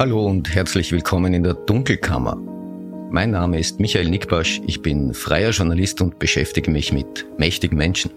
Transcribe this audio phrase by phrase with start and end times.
[0.00, 2.34] Hallo und herzlich willkommen in der Dunkelkammer.
[3.10, 8.10] Mein Name ist Michael Nickbasch, ich bin freier Journalist und beschäftige mich mit mächtigen Menschen.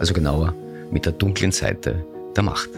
[0.00, 0.52] Also genauer
[0.90, 2.04] mit der dunklen Seite
[2.34, 2.70] der Macht.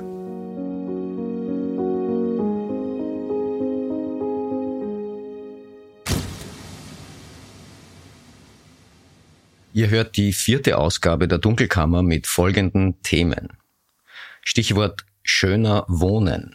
[9.72, 13.56] Ihr hört die vierte Ausgabe der Dunkelkammer mit folgenden Themen.
[14.42, 16.54] Stichwort schöner Wohnen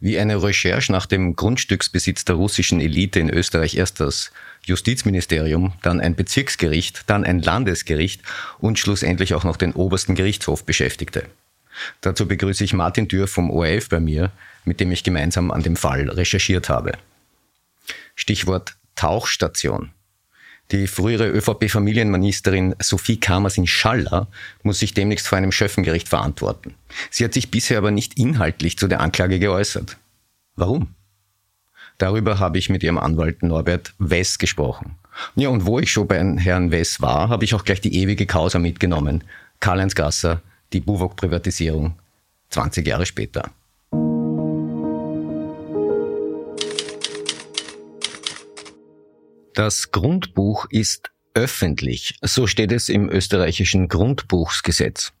[0.00, 4.32] wie eine Recherche nach dem Grundstücksbesitz der russischen Elite in Österreich erst das
[4.64, 8.22] Justizministerium, dann ein Bezirksgericht, dann ein Landesgericht
[8.58, 11.24] und schlussendlich auch noch den obersten Gerichtshof beschäftigte.
[12.00, 14.32] Dazu begrüße ich Martin Dürr vom ORF bei mir,
[14.64, 16.92] mit dem ich gemeinsam an dem Fall recherchiert habe.
[18.14, 19.92] Stichwort Tauchstation.
[20.72, 24.28] Die frühere ÖVP-Familienministerin Sophie Kamersin-Schaller
[24.62, 26.74] muss sich demnächst vor einem Schöffengericht verantworten.
[27.10, 29.96] Sie hat sich bisher aber nicht inhaltlich zu der Anklage geäußert.
[30.54, 30.94] Warum?
[31.98, 34.96] Darüber habe ich mit ihrem Anwalt Norbert Wess gesprochen.
[35.34, 38.26] Ja, und wo ich schon bei Herrn Wess war, habe ich auch gleich die ewige
[38.26, 39.24] Causa mitgenommen.
[39.58, 40.40] Karl-Heinz Gasser,
[40.72, 41.94] die Buwok-Privatisierung,
[42.50, 43.50] 20 Jahre später.
[49.54, 55.12] Das Grundbuch ist öffentlich, so steht es im österreichischen Grundbuchsgesetz.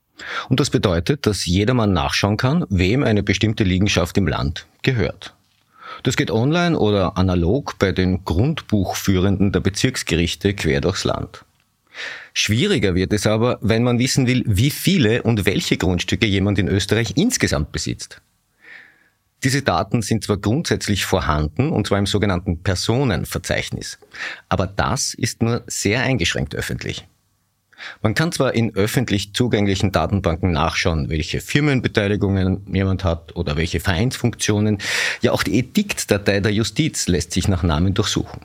[0.48, 5.34] Und das bedeutet, dass jedermann nachschauen kann, wem eine bestimmte Liegenschaft im Land gehört.
[6.02, 11.44] Das geht online oder analog bei den Grundbuchführenden der Bezirksgerichte quer durchs Land.
[12.32, 16.68] Schwieriger wird es aber, wenn man wissen will, wie viele und welche Grundstücke jemand in
[16.68, 18.22] Österreich insgesamt besitzt.
[19.42, 23.98] Diese Daten sind zwar grundsätzlich vorhanden, und zwar im sogenannten Personenverzeichnis,
[24.48, 27.06] aber das ist nur sehr eingeschränkt öffentlich.
[28.02, 34.78] Man kann zwar in öffentlich zugänglichen Datenbanken nachschauen, welche Firmenbeteiligungen jemand hat oder welche Vereinsfunktionen,
[35.22, 38.42] ja auch die Ediktdatei der Justiz lässt sich nach Namen durchsuchen.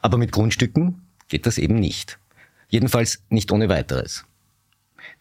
[0.00, 2.18] Aber mit Grundstücken geht das eben nicht.
[2.68, 4.24] Jedenfalls nicht ohne weiteres.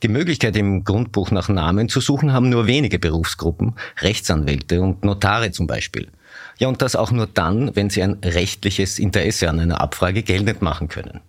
[0.01, 5.51] Die Möglichkeit, im Grundbuch nach Namen zu suchen, haben nur wenige Berufsgruppen, Rechtsanwälte und Notare
[5.51, 6.09] zum Beispiel.
[6.57, 10.61] Ja, und das auch nur dann, wenn sie ein rechtliches Interesse an einer Abfrage geltend
[10.61, 11.21] machen können.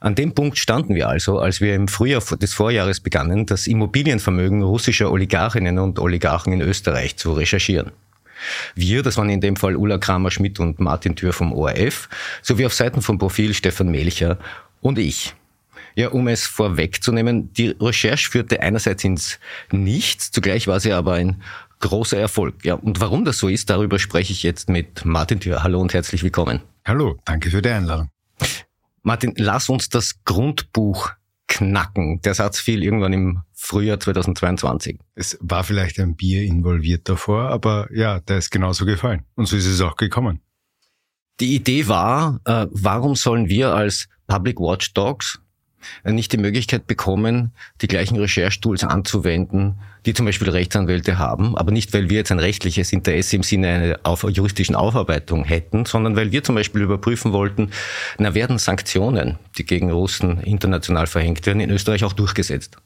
[0.00, 4.62] An dem Punkt standen wir also, als wir im Frühjahr des Vorjahres begannen, das Immobilienvermögen
[4.62, 7.90] russischer Oligarchinnen und Oligarchen in Österreich zu recherchieren.
[8.76, 12.08] Wir, das waren in dem Fall Ulla Kramer-Schmidt und Martin Thür vom ORF,
[12.42, 14.38] sowie auf Seiten vom Profil Stefan Melcher
[14.80, 15.34] und ich.
[15.98, 19.40] Ja, um es vorwegzunehmen, die Recherche führte einerseits ins
[19.72, 21.42] Nichts, zugleich war sie aber ein
[21.80, 22.64] großer Erfolg.
[22.64, 25.64] Ja, und warum das so ist, darüber spreche ich jetzt mit Martin Thür.
[25.64, 26.60] Hallo und herzlich willkommen.
[26.84, 28.10] Hallo, danke für die Einladung.
[29.02, 31.10] Martin, lass uns das Grundbuch
[31.48, 32.20] knacken.
[32.22, 35.00] Der Satz fiel irgendwann im Frühjahr 2022.
[35.16, 39.24] Es war vielleicht ein Bier involviert davor, aber ja, der ist genauso gefallen.
[39.34, 40.42] Und so ist es auch gekommen.
[41.40, 45.40] Die Idee war, äh, warum sollen wir als Public Watchdogs
[46.04, 51.92] nicht die Möglichkeit bekommen, die gleichen Recherche-Tools anzuwenden, die zum Beispiel Rechtsanwälte haben, aber nicht,
[51.92, 56.32] weil wir jetzt ein rechtliches Interesse im Sinne einer auf, juristischen Aufarbeitung hätten, sondern weil
[56.32, 57.70] wir zum Beispiel überprüfen wollten,
[58.18, 62.78] na, werden Sanktionen, die gegen Russen international verhängt werden, in Österreich auch durchgesetzt?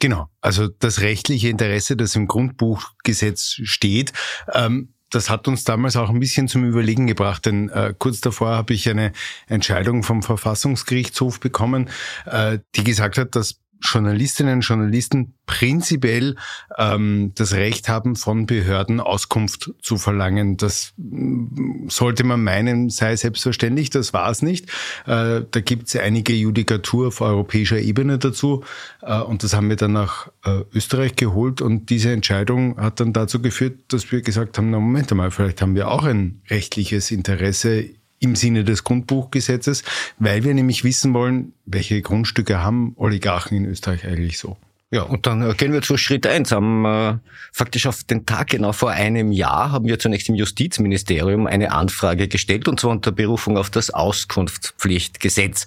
[0.00, 4.12] Genau, also das rechtliche Interesse, das im Grundbuchgesetz steht,
[4.52, 8.50] ähm, das hat uns damals auch ein bisschen zum Überlegen gebracht, denn äh, kurz davor
[8.50, 9.12] habe ich eine
[9.46, 11.90] Entscheidung vom Verfassungsgerichtshof bekommen,
[12.26, 16.36] äh, die gesagt hat, dass Journalistinnen und Journalisten prinzipiell
[16.78, 20.56] ähm, das Recht haben, von Behörden Auskunft zu verlangen.
[20.56, 24.70] Das mm, sollte man meinen, sei selbstverständlich, das war es nicht.
[25.06, 28.64] Äh, da gibt es einige Judikatur auf europäischer Ebene dazu
[29.02, 33.12] äh, und das haben wir dann nach äh, Österreich geholt und diese Entscheidung hat dann
[33.12, 37.10] dazu geführt, dass wir gesagt haben, na Moment einmal, vielleicht haben wir auch ein rechtliches
[37.10, 37.90] Interesse
[38.24, 39.84] im Sinne des Grundbuchgesetzes,
[40.18, 44.56] weil wir nämlich wissen wollen, welche Grundstücke haben Oligarchen in Österreich eigentlich so.
[44.94, 46.52] Ja, und dann äh, gehen wir zu Schritt eins.
[46.52, 47.14] Am, äh,
[47.52, 52.28] faktisch auf den Tag genau vor einem Jahr haben wir zunächst im Justizministerium eine Anfrage
[52.28, 55.66] gestellt, und zwar unter Berufung auf das Auskunftspflichtgesetz.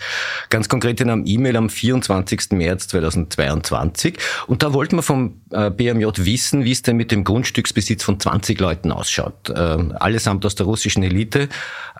[0.49, 2.51] Ganz konkret in einem E-Mail am 24.
[2.51, 4.17] März 2022.
[4.47, 8.21] Und da wollten wir vom äh, BMJ wissen, wie es denn mit dem Grundstücksbesitz von
[8.21, 9.49] 20 Leuten ausschaut.
[9.49, 11.49] Äh, allesamt aus der russischen Elite,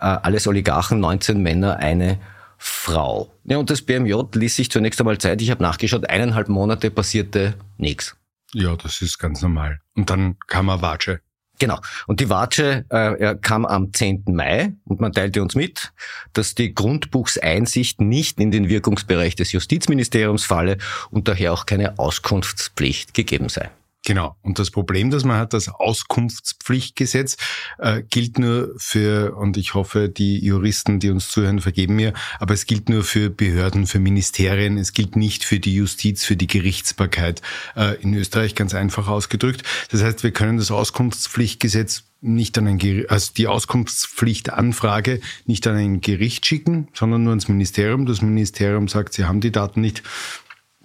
[0.00, 2.18] alles Oligarchen, 19 Männer, eine
[2.58, 3.32] Frau.
[3.44, 5.40] Ja, und das BMJ ließ sich zunächst einmal Zeit.
[5.40, 8.16] Ich habe nachgeschaut, eineinhalb Monate passierte nichts.
[8.52, 9.80] Ja, das ist ganz normal.
[9.94, 11.20] Und dann kam eine Watsche.
[11.58, 11.80] Genau.
[12.06, 14.24] Und die Watsche äh, kam am 10.
[14.28, 15.92] Mai und man teilte uns mit,
[16.32, 20.78] dass die Grundbuchseinsicht nicht in den Wirkungsbereich des Justizministeriums falle
[21.10, 23.70] und daher auch keine Auskunftspflicht gegeben sei.
[24.04, 24.36] Genau.
[24.42, 27.36] Und das Problem, das man hat, das Auskunftspflichtgesetz
[27.78, 32.54] äh, gilt nur für, und ich hoffe, die Juristen, die uns zuhören, vergeben mir, aber
[32.54, 34.78] es gilt nur für Behörden, für Ministerien.
[34.78, 37.42] Es gilt nicht für die Justiz, für die Gerichtsbarkeit
[37.76, 39.62] äh, in Österreich, ganz einfach ausgedrückt.
[39.90, 46.00] Das heißt, wir können das Auskunftspflichtgesetz nicht an ein also die Auskunftspflichtanfrage nicht an ein
[46.00, 48.06] Gericht schicken, sondern nur ans Ministerium.
[48.06, 50.02] Das Ministerium sagt, sie haben die Daten nicht.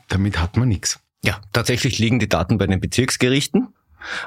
[0.09, 0.99] Damit hat man nichts.
[1.23, 3.69] Ja, tatsächlich liegen die Daten bei den Bezirksgerichten.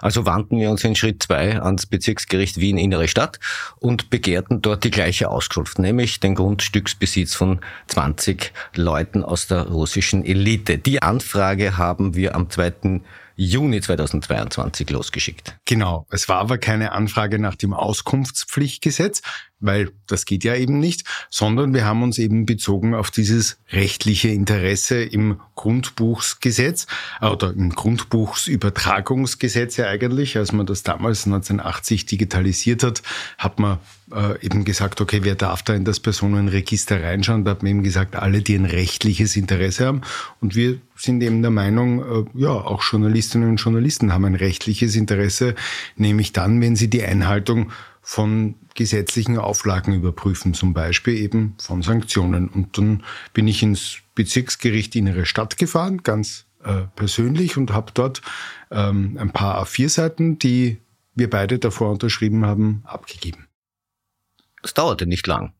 [0.01, 3.39] Also wandten wir uns in Schritt zwei ans Bezirksgericht Wien Innere Stadt
[3.79, 10.25] und begehrten dort die gleiche Auskunft, nämlich den Grundstücksbesitz von 20 Leuten aus der russischen
[10.25, 10.79] Elite.
[10.79, 13.03] Die Anfrage haben wir am 2.
[13.37, 15.59] Juni 2022 losgeschickt.
[15.67, 16.07] Genau.
[16.11, 19.21] Es war aber keine Anfrage nach dem Auskunftspflichtgesetz,
[19.61, 24.29] weil das geht ja eben nicht, sondern wir haben uns eben bezogen auf dieses rechtliche
[24.29, 26.87] Interesse im Grundbuchsgesetz
[27.21, 30.39] oder im Grundbuchsübertragungsgesetz ja eigentlich.
[30.39, 33.03] Als man das damals 1980 digitalisiert hat,
[33.37, 33.79] hat man
[34.13, 37.45] äh, eben gesagt, okay, wer darf da in das Personenregister reinschauen?
[37.45, 40.01] Da hat man eben gesagt, alle, die ein rechtliches Interesse haben.
[40.41, 44.97] Und wir sind eben der Meinung, äh, ja, auch Journalistinnen und Journalisten haben ein rechtliches
[44.97, 45.55] Interesse,
[45.97, 47.73] nämlich dann, wenn sie die Einhaltung
[48.03, 52.49] von gesetzlichen Auflagen überprüfen, zum Beispiel eben von Sanktionen.
[52.49, 53.03] Und dann
[53.33, 58.23] bin ich ins Bezirksgericht Innere Stadt gefahren, ganz äh, persönlich, und habe dort
[58.71, 60.79] ähm, ein paar A4-Seiten, die
[61.17, 63.47] wir beide davor unterschrieben haben, abgegeben.
[64.63, 65.56] Es dauerte nicht lang.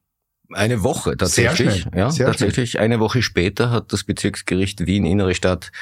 [0.53, 1.87] Eine Woche tatsächlich.
[1.95, 2.73] Ja, Sehr tatsächlich.
[2.73, 2.85] Schnell.
[2.85, 5.73] Eine Woche später hat das Bezirksgericht Wien Innere Stadt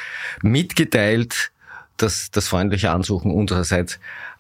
[0.43, 1.53] mitgeteilt,
[1.97, 3.99] dass das freundliche Ansuchen unsererseits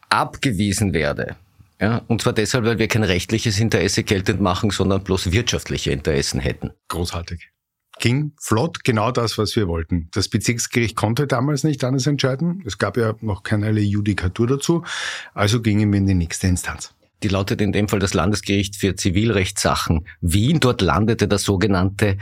[0.08, 1.36] abgewiesen werde.
[1.80, 6.40] Ja, und zwar deshalb, weil wir kein rechtliches Interesse geltend machen, sondern bloß wirtschaftliche Interessen
[6.40, 6.70] hätten.
[6.88, 7.50] Großartig.
[8.00, 10.08] Ging flott, genau das, was wir wollten.
[10.12, 12.62] Das Bezirksgericht konnte damals nicht anders entscheiden.
[12.66, 14.84] Es gab ja noch keinerlei Judikatur dazu.
[15.32, 16.94] Also gingen wir in die nächste Instanz.
[17.24, 20.60] Die lautet in dem Fall das Landesgericht für Zivilrechtssachen Wien.
[20.60, 22.18] Dort landete der sogenannte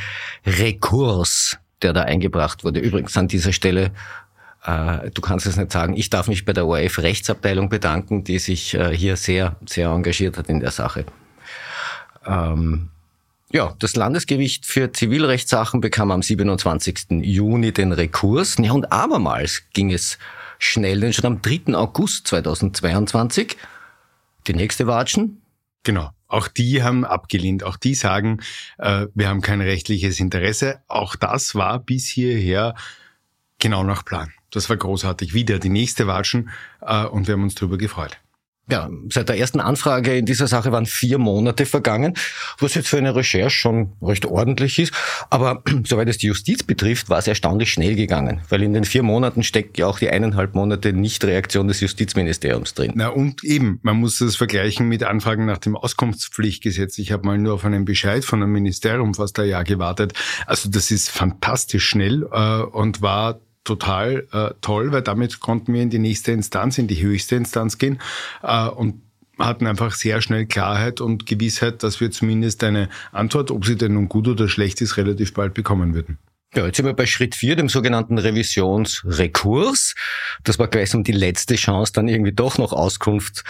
[0.46, 2.80] Rekurs, der da eingebracht wurde.
[2.80, 3.90] Übrigens an dieser Stelle
[4.64, 5.96] äh, du kannst es nicht sagen.
[5.96, 10.38] Ich darf mich bei der ORF Rechtsabteilung bedanken, die sich äh, hier sehr, sehr engagiert
[10.38, 11.04] hat in der Sache.
[12.24, 12.88] Ähm,
[13.50, 17.22] ja, das Landesgericht für Zivilrechtssachen bekam am 27.
[17.22, 18.56] Juni den Rekurs.
[18.58, 20.16] Ja, und abermals ging es
[20.60, 21.74] schnell, denn schon am 3.
[21.74, 23.56] August 2022
[24.46, 25.42] die nächste Watschen?
[25.82, 26.10] Genau.
[26.28, 27.64] Auch die haben abgelehnt.
[27.64, 28.40] Auch die sagen,
[28.78, 30.80] äh, wir haben kein rechtliches Interesse.
[30.88, 32.74] Auch das war bis hierher
[33.58, 34.32] genau nach Plan.
[34.50, 35.34] Das war großartig.
[35.34, 36.50] Wieder die nächste Watschen
[36.80, 38.18] äh, und wir haben uns darüber gefreut.
[38.70, 42.14] Ja, seit der ersten Anfrage in dieser Sache waren vier Monate vergangen,
[42.60, 44.94] was jetzt für eine Recherche schon recht ordentlich ist.
[45.30, 49.02] Aber soweit es die Justiz betrifft, war es erstaunlich schnell gegangen, weil in den vier
[49.02, 52.92] Monaten steckt ja auch die eineinhalb Monate Nichtreaktion des Justizministeriums drin.
[52.94, 56.98] Na und eben, man muss das vergleichen mit Anfragen nach dem Auskunftspflichtgesetz.
[56.98, 60.12] Ich habe mal nur auf einen Bescheid von einem Ministerium fast ein Jahr gewartet.
[60.46, 65.82] Also das ist fantastisch schnell äh, und war total äh, toll, weil damit konnten wir
[65.82, 68.00] in die nächste Instanz, in die höchste Instanz gehen
[68.42, 69.02] äh, und
[69.38, 73.94] hatten einfach sehr schnell Klarheit und Gewissheit, dass wir zumindest eine Antwort, ob sie denn
[73.94, 76.18] nun gut oder schlecht ist, relativ bald bekommen würden.
[76.54, 79.94] Ja, jetzt sind wir bei Schritt vier, dem sogenannten Revisionsrekurs.
[80.44, 83.42] Das war um die letzte Chance, dann irgendwie doch noch Auskunft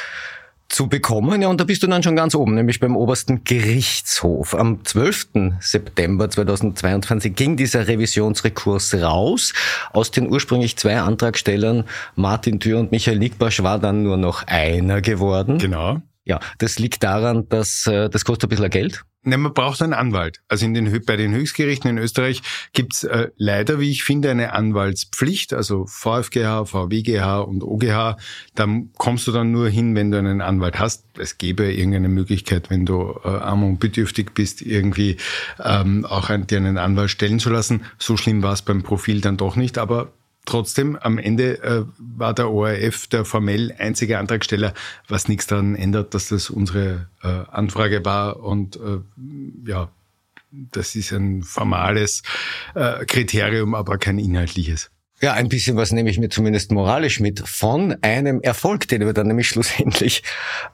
[0.69, 1.43] zu bekommen.
[1.43, 4.55] Ja, und da bist du dann schon ganz oben, nämlich beim obersten Gerichtshof.
[4.55, 5.29] Am 12.
[5.61, 9.53] September 2022 ging dieser Revisionsrekurs raus.
[9.93, 11.85] Aus den ursprünglich zwei Antragstellern,
[12.17, 15.59] Martin Thür und Michael Nickbasch, war dann nur noch einer geworden.
[15.59, 16.01] Genau.
[16.25, 19.05] Ja, das liegt daran, dass äh, das kostet ein bisschen Geld.
[19.25, 20.41] Ne, man braucht einen Anwalt.
[20.49, 24.53] Also in den, bei den Höchstgerichten in Österreich gibt's äh, leider, wie ich finde, eine
[24.53, 28.17] Anwaltspflicht, also VfGH, VWGH und OGH.
[28.57, 28.67] Da
[28.99, 31.05] kommst du dann nur hin, wenn du einen Anwalt hast.
[31.19, 35.19] Es gäbe irgendeine Möglichkeit, wenn du äh, arm und bedürftig bist, irgendwie
[35.63, 37.85] ähm, auch einen, dir einen Anwalt stellen zu lassen.
[37.99, 40.13] So schlimm war es beim Profil dann doch nicht, aber
[40.45, 44.75] Trotzdem, am Ende äh, war der ORF der formell einzige Antragsteller,
[45.07, 48.41] was nichts daran ändert, dass das unsere äh, Anfrage war.
[48.41, 48.99] Und äh,
[49.67, 49.89] ja,
[50.51, 52.23] das ist ein formales
[52.75, 54.91] äh, Kriterium, aber kein inhaltliches.
[55.23, 59.13] Ja, ein bisschen was nehme ich mir zumindest moralisch mit von einem Erfolg, den wir
[59.13, 60.25] dann nämlich schlussendlich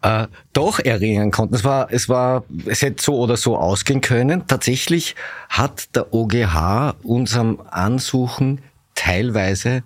[0.01, 1.55] äh, doch erringen konnten.
[1.55, 4.47] Es war, es war, es hätte so oder so ausgehen können.
[4.47, 5.15] Tatsächlich
[5.51, 8.63] hat der OGH unserem Ansuchen
[8.99, 9.85] teilweise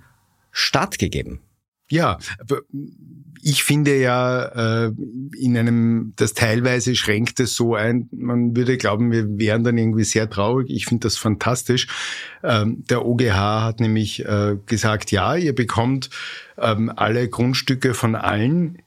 [0.50, 1.40] stattgegeben.
[1.90, 2.18] Ja,
[3.42, 4.92] ich finde ja, äh,
[5.38, 10.04] in einem, das teilweise schränkt es so ein, man würde glauben, wir wären dann irgendwie
[10.04, 10.70] sehr traurig.
[10.70, 11.88] Ich finde das fantastisch.
[12.42, 16.08] Ähm, der OGH hat nämlich äh, gesagt, ja, ihr bekommt
[16.56, 18.78] ähm, alle Grundstücke von allen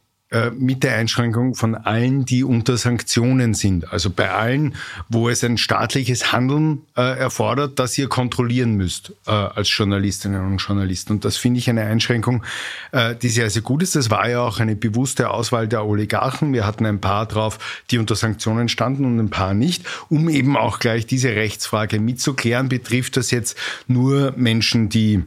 [0.58, 3.92] mit der Einschränkung von allen, die unter Sanktionen sind.
[3.94, 4.76] Also bei allen,
[5.08, 10.58] wo es ein staatliches Handeln äh, erfordert, das ihr kontrollieren müsst äh, als Journalistinnen und
[10.58, 11.14] Journalisten.
[11.14, 12.44] Und das finde ich eine Einschränkung,
[12.92, 13.96] äh, die sehr, sehr gut ist.
[13.96, 16.54] Das war ja auch eine bewusste Auswahl der Oligarchen.
[16.54, 20.58] Wir hatten ein paar drauf, die unter Sanktionen standen und ein paar nicht, um eben
[20.58, 22.70] auch gleich diese Rechtsfrage mitzuklären.
[22.70, 25.24] Betrifft das jetzt nur Menschen, die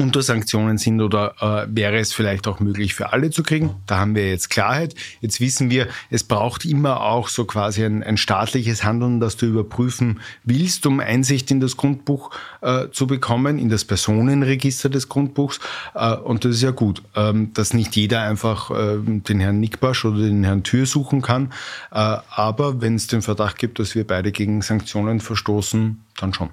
[0.00, 3.70] unter Sanktionen sind oder äh, wäre es vielleicht auch möglich für alle zu kriegen.
[3.86, 4.94] Da haben wir jetzt Klarheit.
[5.20, 9.46] Jetzt wissen wir, es braucht immer auch so quasi ein, ein staatliches Handeln, das du
[9.46, 12.30] überprüfen willst, um Einsicht in das Grundbuch
[12.62, 15.60] äh, zu bekommen, in das Personenregister des Grundbuchs.
[15.94, 20.04] Äh, und das ist ja gut, ähm, dass nicht jeder einfach äh, den Herrn Nickbasch
[20.04, 21.52] oder den Herrn Tür suchen kann.
[21.90, 26.50] Äh, aber wenn es den Verdacht gibt, dass wir beide gegen Sanktionen verstoßen, dann schon.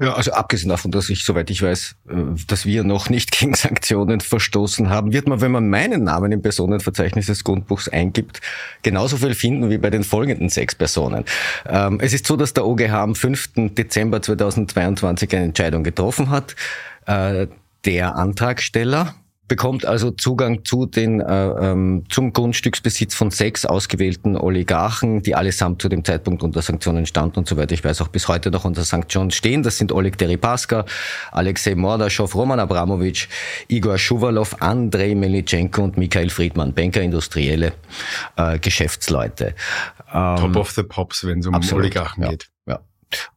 [0.00, 2.14] Ja, also abgesehen davon, dass ich, soweit ich weiß, äh,
[2.46, 6.42] dass wir noch nicht gegen Sanktionen verstoßen haben, wird man, wenn man meinen Namen im
[6.42, 8.40] Personenverzeichnis des Grundbuchs eingibt,
[8.82, 11.24] genauso viel finden wie bei den folgenden sechs Personen.
[11.66, 13.50] Ähm, es ist so, dass der OGH am 5.
[13.74, 16.56] Dezember 2022 eine Entscheidung getroffen hat.
[17.06, 17.46] Äh,
[17.84, 19.14] der Antragsteller,
[19.48, 25.82] bekommt also Zugang zu den, äh, ähm, zum Grundstücksbesitz von sechs ausgewählten Oligarchen, die allesamt
[25.82, 27.72] zu dem Zeitpunkt unter Sanktionen standen und so weiter.
[27.72, 29.62] Ich weiß auch bis heute noch unter Sanktionen stehen.
[29.62, 30.84] Das sind Oleg Deripaska,
[31.30, 33.28] Alexei Mordaschow, Roman Abramowitsch,
[33.68, 37.72] Igor Schuwalow, Andrei Melitschenko und Michael Friedmann, Banker, Industrielle,
[38.36, 39.54] äh, Geschäftsleute.
[40.12, 42.30] Ähm, Top of the Pops, wenn es um absolut, Oligarchen ja.
[42.30, 42.48] geht.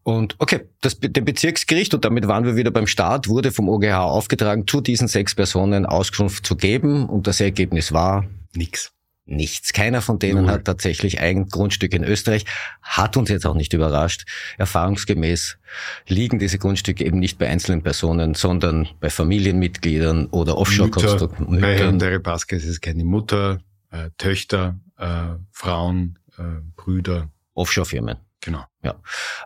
[0.04, 4.00] Und okay, das, dem Bezirksgericht, und damit waren wir wieder beim Start, wurde vom OGH
[4.00, 7.08] aufgetragen, zu diesen sechs Personen Auskunft zu geben.
[7.08, 8.92] Und das Ergebnis war nix.
[9.26, 9.74] Nichts.
[9.74, 10.52] Keiner von denen Null.
[10.52, 12.46] hat tatsächlich ein Grundstück in Österreich.
[12.82, 14.26] Hat uns jetzt auch nicht überrascht.
[14.58, 15.60] Erfahrungsgemäß
[16.08, 21.62] liegen diese Grundstücke eben nicht bei einzelnen Personen, sondern bei Familienmitgliedern oder Offshore-Konstrukten.
[21.62, 23.60] Bei Herrn Deripaska ist es keine Mutter,
[23.92, 27.30] äh, Töchter, äh, Frauen, äh, Brüder.
[27.54, 28.18] Offshore-Firmen.
[28.42, 28.64] Genau.
[28.84, 28.96] Ja.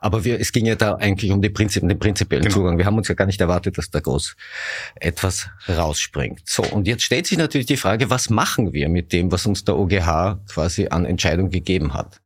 [0.02, 2.56] Aber wir, es ging ja da eigentlich um die Prinzip, den prinzipiellen genau.
[2.56, 2.78] Zugang.
[2.78, 4.36] Wir haben uns ja gar nicht erwartet, dass da groß
[4.96, 6.42] etwas rausspringt.
[6.46, 6.64] So.
[6.64, 9.78] Und jetzt stellt sich natürlich die Frage, was machen wir mit dem, was uns der
[9.78, 12.22] OGH quasi an Entscheidung gegeben hat?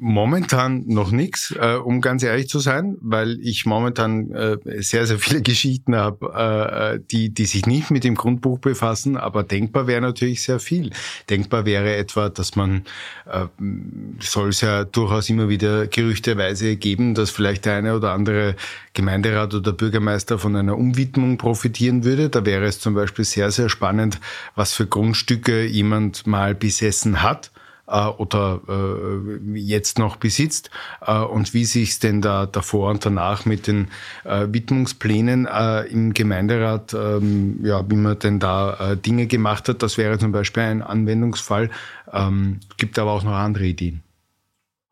[0.00, 5.18] Momentan noch nichts, äh, um ganz ehrlich zu sein, weil ich momentan äh, sehr, sehr
[5.18, 9.86] viele Geschichten habe, äh, äh, die, die sich nicht mit dem Grundbuch befassen, aber denkbar
[9.86, 10.90] wäre natürlich sehr viel.
[11.28, 12.84] Denkbar wäre etwa, dass man,
[13.26, 13.46] äh,
[14.20, 18.54] soll es ja durchaus immer wieder gerüchteweise geben, dass vielleicht der eine oder andere
[18.94, 22.28] Gemeinderat oder Bürgermeister von einer Umwidmung profitieren würde.
[22.28, 24.20] Da wäre es zum Beispiel sehr, sehr spannend,
[24.54, 27.50] was für Grundstücke jemand mal besessen hat
[27.88, 33.04] äh, oder äh, jetzt noch besitzt äh, und wie sich es denn da davor und
[33.04, 33.88] danach mit den
[34.24, 39.82] äh, Widmungsplänen äh, im Gemeinderat, ähm, ja, wie man denn da äh, Dinge gemacht hat.
[39.82, 41.70] Das wäre zum Beispiel ein Anwendungsfall.
[42.12, 44.02] Ähm, gibt aber auch noch andere Ideen.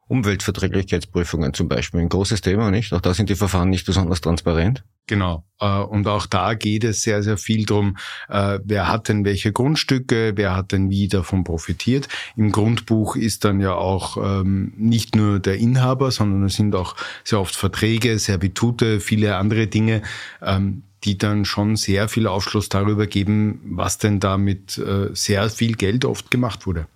[0.09, 2.93] Umweltverträglichkeitsprüfungen zum Beispiel, ein großes Thema, nicht?
[2.93, 4.85] Auch da sind die Verfahren nicht besonders transparent.
[5.07, 5.45] Genau.
[5.61, 7.97] Äh, und auch da geht es sehr, sehr viel drum,
[8.29, 12.09] äh, wer hat denn welche Grundstücke, wer hat denn wie davon profitiert.
[12.37, 16.97] Im Grundbuch ist dann ja auch ähm, nicht nur der Inhaber, sondern es sind auch
[17.25, 20.03] sehr oft Verträge, Servitute, viele andere Dinge,
[20.43, 25.49] ähm, die dann schon sehr viel Aufschluss darüber geben, was denn da mit äh, sehr
[25.51, 26.89] viel Geld oft gemacht wurde.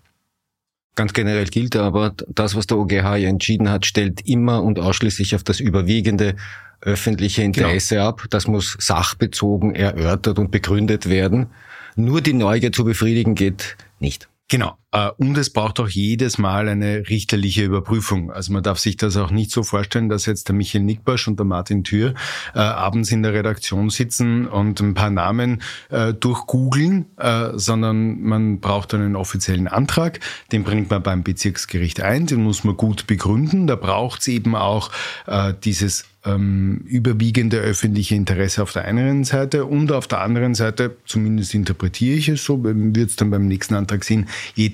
[0.96, 5.36] Ganz generell gilt aber, das, was der OGH ja entschieden hat, stellt immer und ausschließlich
[5.36, 6.34] auf das überwiegende
[6.80, 7.68] öffentliche genau.
[7.68, 8.08] Interesse genau.
[8.08, 8.24] ab.
[8.30, 11.48] Das muss sachbezogen erörtert und begründet werden.
[11.96, 14.28] Nur die Neugier zu befriedigen geht nicht.
[14.48, 14.76] Genau.
[14.92, 18.30] Äh, und es braucht auch jedes Mal eine richterliche Überprüfung.
[18.30, 21.38] Also man darf sich das auch nicht so vorstellen, dass jetzt der Michael Nickbasch und
[21.38, 22.14] der Martin Thür
[22.54, 28.60] äh, abends in der Redaktion sitzen und ein paar Namen äh, durchgoogeln, äh, sondern man
[28.60, 30.20] braucht einen offiziellen Antrag.
[30.52, 33.66] Den bringt man beim Bezirksgericht ein, den muss man gut begründen.
[33.66, 34.90] Da braucht es eben auch
[35.26, 40.96] äh, dieses ähm, überwiegende öffentliche Interesse auf der einen Seite und auf der anderen Seite,
[41.06, 44.28] zumindest interpretiere ich es so, wird es dann beim nächsten Antrag sehen,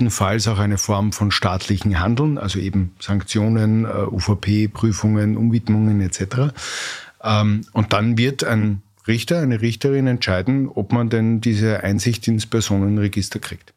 [0.07, 6.55] jedenfalls auch eine Form von staatlichen Handeln, also eben Sanktionen, äh, UVP-Prüfungen, Umwidmungen etc.
[7.25, 12.47] Ähm, und dann wird ein Richter, eine Richterin entscheiden, ob man denn diese Einsicht ins
[12.47, 13.73] Personenregister kriegt.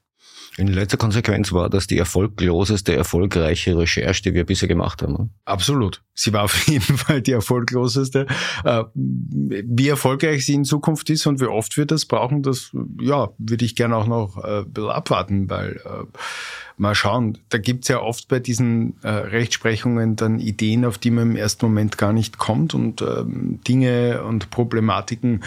[0.59, 5.29] In letzter Konsequenz war das die erfolgloseste, erfolgreiche Recherche, die wir bisher gemacht haben.
[5.45, 6.03] Absolut.
[6.13, 8.27] Sie war auf jeden Fall die erfolgloseste.
[8.65, 13.29] Äh, wie erfolgreich sie in Zukunft ist und wie oft wir das brauchen, das ja,
[13.37, 16.17] würde ich gerne auch noch äh, ein bisschen abwarten, weil äh,
[16.75, 17.37] mal schauen.
[17.47, 21.97] Da gibt's ja oft bei diesen Rechtsprechungen dann Ideen, auf die man im ersten Moment
[21.97, 25.43] gar nicht kommt und ähm, Dinge und Problematiken,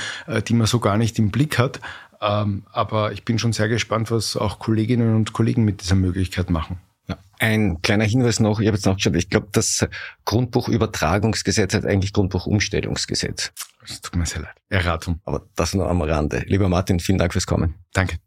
[0.47, 1.81] die man so gar nicht im Blick hat.
[2.23, 6.51] Ähm, aber ich bin schon sehr gespannt, was auch Kolleginnen und Kollegen mit dieser Möglichkeit
[6.51, 6.79] machen.
[7.09, 7.19] Ja.
[7.41, 9.85] Ein kleiner Hinweis noch, ich habe jetzt nachgeschaut, ich glaube, das
[10.25, 13.53] Grundbuchübertragungsgesetz hat eigentlich Grundbuchumstellungsgesetz.
[13.85, 14.55] Es tut mir sehr leid.
[14.69, 15.21] Erratung.
[15.25, 16.45] Aber das nur am Rande.
[16.47, 17.75] Lieber Martin, vielen Dank fürs Kommen.
[17.93, 18.19] Danke.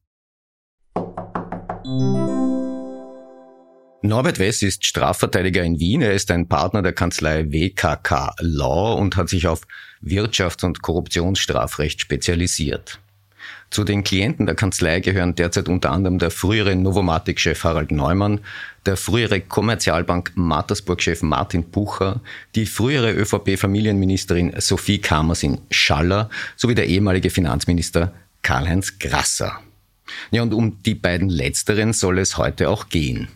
[4.01, 6.01] Norbert Wess ist Strafverteidiger in Wien.
[6.01, 9.61] Er ist ein Partner der Kanzlei WKK Law und hat sich auf
[10.01, 12.99] Wirtschafts- und Korruptionsstrafrecht spezialisiert.
[13.69, 18.39] Zu den Klienten der Kanzlei gehören derzeit unter anderem der frühere Novomatic-Chef Harald Neumann,
[18.85, 22.21] der frühere Kommerzialbank Mattersburg-Chef Martin Bucher,
[22.55, 29.59] die frühere ÖVP-Familienministerin Sophie Kamersin-Schaller sowie der ehemalige Finanzminister Karl-Heinz Grasser.
[30.31, 33.27] Ja, und um die beiden letzteren soll es heute auch gehen.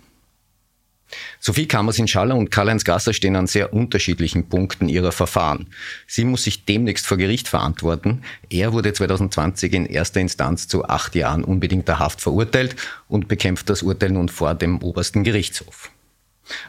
[1.40, 5.68] Sophie Kamersin-Schaller und Karl-Heinz Gasser stehen an sehr unterschiedlichen Punkten ihrer Verfahren.
[6.08, 8.22] Sie muss sich demnächst vor Gericht verantworten.
[8.50, 12.76] Er wurde 2020 in erster Instanz zu acht Jahren unbedingter Haft verurteilt
[13.08, 15.92] und bekämpft das Urteil nun vor dem obersten Gerichtshof.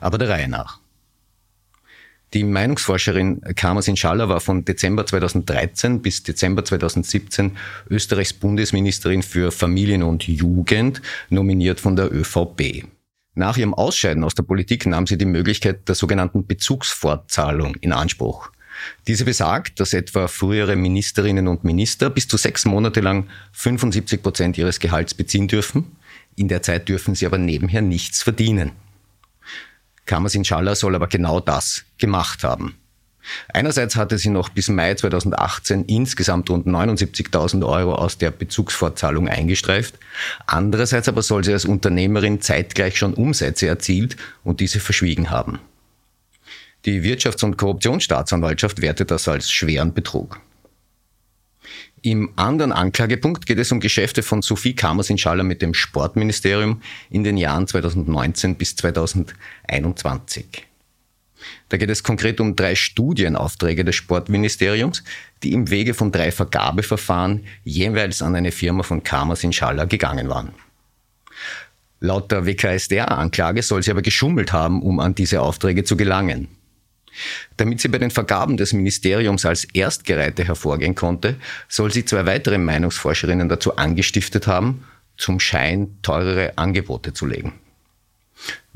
[0.01, 0.81] Aber der Reihe nach.
[2.33, 7.57] Die Meinungsforscherin Kamersin Schaller war von Dezember 2013 bis Dezember 2017
[7.89, 12.85] Österreichs Bundesministerin für Familien und Jugend, nominiert von der ÖVP.
[13.41, 18.51] Nach ihrem Ausscheiden aus der Politik nahm sie die Möglichkeit der sogenannten Bezugsfortzahlung in Anspruch.
[19.07, 24.59] Diese besagt, dass etwa frühere Ministerinnen und Minister bis zu sechs Monate lang 75 Prozent
[24.59, 25.97] ihres Gehalts beziehen dürfen.
[26.37, 28.73] In der Zeit dürfen sie aber nebenher nichts verdienen.
[30.05, 32.77] Kamas Inshallah soll aber genau das gemacht haben.
[33.49, 39.95] Einerseits hatte sie noch bis Mai 2018 insgesamt rund 79.000 Euro aus der Bezugsfortzahlung eingestreift.
[40.47, 45.59] Andererseits aber soll sie als Unternehmerin zeitgleich schon Umsätze erzielt und diese verschwiegen haben.
[46.87, 50.41] Die Wirtschafts- und Korruptionsstaatsanwaltschaft wertet das als schweren Betrug.
[52.03, 56.81] Im anderen Anklagepunkt geht es um Geschäfte von Sophie Kamers Inshallah mit dem Sportministerium
[57.11, 60.70] in den Jahren 2019 bis 2021.
[61.69, 65.03] Da geht es konkret um drei Studienaufträge des Sportministeriums,
[65.43, 70.53] die im Wege von drei Vergabeverfahren jeweils an eine Firma von Kamas Inshallah gegangen waren.
[72.01, 76.49] Laut der WKSDA-Anklage soll sie aber geschummelt haben, um an diese Aufträge zu gelangen.
[77.57, 81.37] Damit sie bei den Vergaben des Ministeriums als Erstgereihte hervorgehen konnte,
[81.69, 84.85] soll sie zwei weitere Meinungsforscherinnen dazu angestiftet haben,
[85.17, 87.53] zum Schein teurere Angebote zu legen.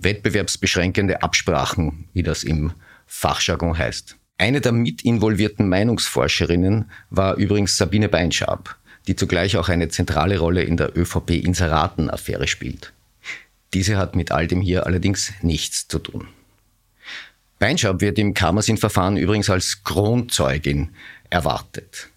[0.05, 2.73] Wettbewerbsbeschränkende Absprachen, wie das im
[3.07, 4.17] Fachjargon heißt.
[4.38, 10.77] Eine der mitinvolvierten Meinungsforscherinnen war übrigens Sabine Beinschab, die zugleich auch eine zentrale Rolle in
[10.77, 12.93] der ÖVP-Inseraten-Affäre spielt.
[13.73, 16.29] Diese hat mit all dem hier allerdings nichts zu tun.
[17.59, 20.90] Beinschab wird im Kammersin-Verfahren übrigens als Kronzeugin
[21.31, 22.11] erwartet.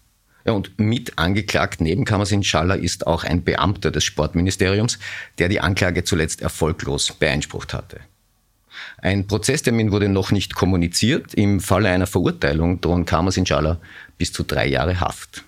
[0.44, 4.98] Ja, und mit angeklagt neben Kammersin Schaller ist auch ein Beamter des Sportministeriums,
[5.38, 8.00] der die Anklage zuletzt erfolglos beeinsprucht hatte.
[8.98, 11.34] Ein Prozesstermin wurde noch nicht kommuniziert.
[11.34, 13.80] Im Falle einer Verurteilung drohen Kammersin Schaller
[14.16, 15.44] bis zu drei Jahre Haft.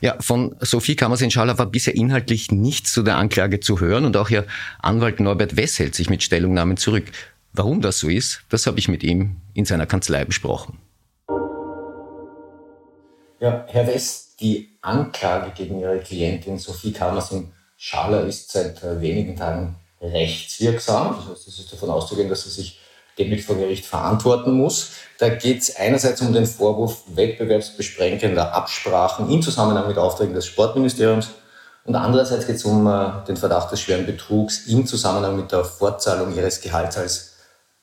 [0.00, 4.30] Ja, von Sophie Kammersin-Schaller war bisher inhaltlich nichts zu der Anklage zu hören und auch
[4.30, 4.46] ihr
[4.80, 7.04] Anwalt Norbert Wess hält sich mit Stellungnahmen zurück.
[7.52, 10.78] Warum das so ist, das habe ich mit ihm in seiner Kanzlei besprochen.
[13.40, 19.34] Ja, Herr West, die Anklage gegen Ihre Klientin Sophie Kamersin Schaller ist seit äh, wenigen
[19.34, 21.16] Tagen rechtswirksam.
[21.16, 22.78] Das heißt, es ist davon auszugehen, dass sie sich
[23.18, 24.90] demnächst vor Gericht verantworten muss.
[25.18, 31.30] Da geht es einerseits um den Vorwurf wettbewerbsbesprengender Absprachen im Zusammenhang mit Aufträgen des Sportministeriums
[31.86, 35.64] und andererseits geht es um äh, den Verdacht des schweren Betrugs im Zusammenhang mit der
[35.64, 37.36] Fortzahlung ihres Gehalts als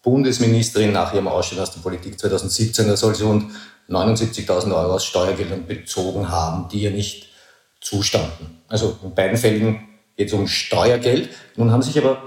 [0.03, 2.87] Bundesministerin nach ihrem Ausstieg aus der Politik 2017.
[2.87, 3.51] Da soll sie rund
[3.89, 7.30] 79.000 Euro aus Steuergeldern bezogen haben, die ihr nicht
[7.80, 8.62] zustanden.
[8.67, 11.30] Also in beiden Fällen geht es um Steuergeld.
[11.56, 12.21] Nun haben sich aber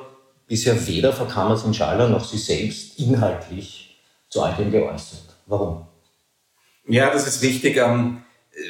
[0.46, 5.22] bisher weder Frau Kammers-Inschaller noch Sie selbst inhaltlich zu all dem geäußert.
[5.46, 5.86] Warum?
[6.86, 7.76] Ja, das ist wichtig.
[7.76, 8.22] Ähm,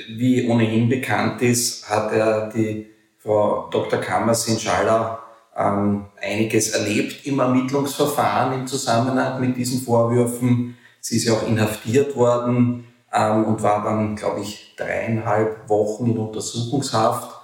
[0.09, 4.01] wie ohnehin bekannt ist, hat er die Frau Dr.
[4.01, 5.21] Kammers-Inschaller
[5.57, 10.77] ähm, einiges erlebt im Ermittlungsverfahren im Zusammenhang mit diesen Vorwürfen.
[11.01, 16.19] Sie ist ja auch inhaftiert worden ähm, und war dann, glaube ich, dreieinhalb Wochen in
[16.19, 17.41] Untersuchungshaft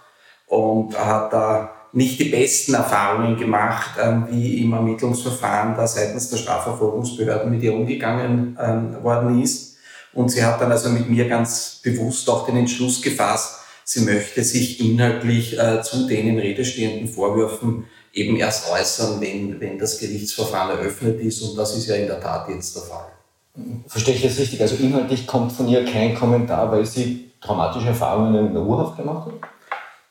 [0.46, 6.36] und hat da nicht die besten Erfahrungen gemacht, ähm, wie im Ermittlungsverfahren da seitens der
[6.36, 9.76] Strafverfolgungsbehörden mit ihr umgegangen ähm, worden ist.
[10.12, 14.42] Und sie hat dann also mit mir ganz bewusst auch den Entschluss gefasst, sie möchte
[14.42, 19.98] sich inhaltlich äh, zu den in Rede stehenden Vorwürfen eben erst äußern, wenn, wenn das
[19.98, 21.40] Gerichtsverfahren eröffnet ist.
[21.42, 23.15] Und das ist ja in der Tat jetzt der Fall.
[23.86, 24.60] Verstehe ich das richtig?
[24.60, 29.26] Also inhaltlich kommt von ihr kein Kommentar, weil sie traumatische Erfahrungen in der Urhaft gemacht
[29.26, 29.50] hat?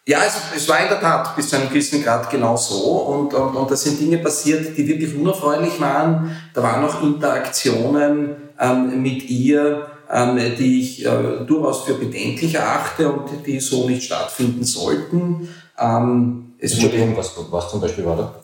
[0.07, 2.75] Ja, es, es war in der Tat bis zu einem gewissen Grad genau so.
[2.75, 6.35] Und, und, und da sind Dinge passiert, die wirklich unerfreulich waren.
[6.53, 13.11] Da waren auch Interaktionen ähm, mit ihr, ähm, die ich äh, durchaus für bedenklich erachte
[13.11, 15.49] und die so nicht stattfinden sollten.
[15.79, 18.35] Ähm, Entschuldigung, was, was zum Beispiel war da?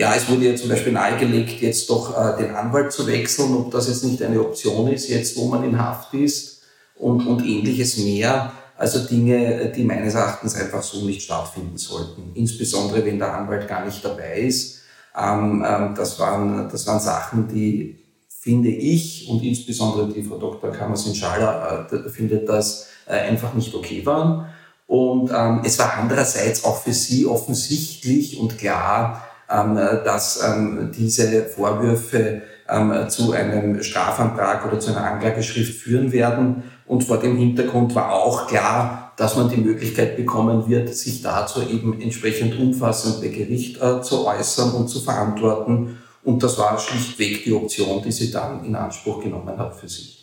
[0.00, 3.70] Ja, es wurde ja zum Beispiel nahegelegt, jetzt doch äh, den Anwalt zu wechseln, ob
[3.70, 6.62] das jetzt nicht eine Option ist, jetzt wo man in Haft ist
[6.94, 8.50] und, und ähnliches mehr.
[8.78, 12.32] Also Dinge, die meines Erachtens einfach so nicht stattfinden sollten.
[12.32, 14.80] Insbesondere wenn der Anwalt gar nicht dabei ist.
[15.14, 20.72] Ähm, ähm, das, waren, das waren Sachen, die finde ich und insbesondere die Frau Dr.
[20.72, 24.46] Kammersin-Schaller äh, findet das äh, einfach nicht okay waren.
[24.86, 32.42] Und ähm, es war andererseits auch für sie offensichtlich und klar, dass ähm, diese Vorwürfe
[32.68, 36.62] ähm, zu einem Strafantrag oder zu einer Anklageschrift führen werden.
[36.86, 41.62] Und vor dem Hintergrund war auch klar, dass man die Möglichkeit bekommen wird, sich dazu
[41.62, 45.98] eben entsprechend umfassend bei Gericht äh, zu äußern und zu verantworten.
[46.22, 50.20] Und das war schlichtweg die Option, die sie dann in Anspruch genommen hat für sich.